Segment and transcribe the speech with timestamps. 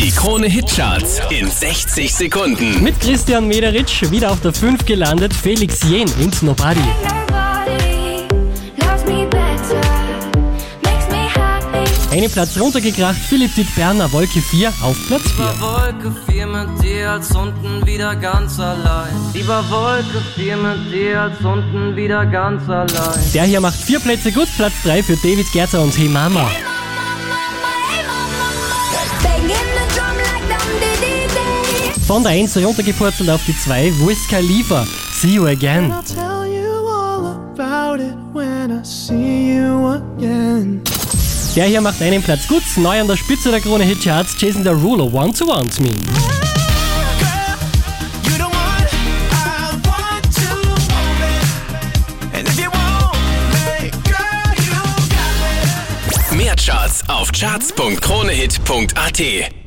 [0.00, 2.82] Die Krone Hitcharts in 60 Sekunden.
[2.82, 6.80] Mit Christian Mederitsch wieder auf der 5 gelandet, Felix Jen und Nobody.
[12.10, 15.44] Einen Platz runtergekracht, Philipp Dick Berner, Wolke 4 auf Platz 4.
[15.44, 19.12] Lieber Wolke 4 mit dir als unten wieder ganz allein.
[19.34, 23.32] Lieber Wolke 4 mit dir als unten wieder ganz allein.
[23.34, 26.50] Der hier macht vier Plätze gut, Platz 3 für David Gerzer und Hey Mama.
[32.10, 35.94] Von der 1 runtergepurzelt auf die 2, Wiz Khalifa, See You Again.
[41.54, 45.12] Der hier macht einen Platz gut, neu an der Spitze der Krone Hitcharts, Jason Derulo,
[45.12, 45.90] Want to one to me.
[56.36, 59.59] Mehr Charts auf charts.kronehit.at.